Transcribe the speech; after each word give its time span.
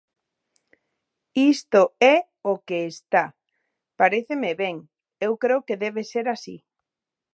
Isto 1.53 1.81
é 2.13 2.15
o 2.51 2.53
que 2.67 2.79
está, 2.93 3.25
paréceme 3.99 4.51
ben, 4.61 4.75
eu 5.25 5.31
creo 5.43 5.59
que 5.67 5.79
debe 5.85 6.01
ser 6.13 6.25
así. 6.35 6.57